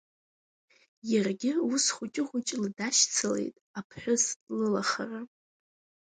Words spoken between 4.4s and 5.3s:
лылахара.